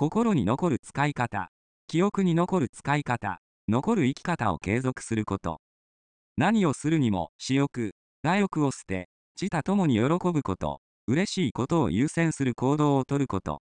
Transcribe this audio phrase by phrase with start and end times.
[0.00, 1.50] 心に残る使い方、
[1.86, 5.60] 記憶に残る使い方、残る生き方を継続すること。
[6.38, 7.90] 何をするにも、私欲、
[8.22, 10.02] 我欲を捨て、自他共に喜
[10.32, 13.60] ぶこと、嬉しいことを優先する行動をとること。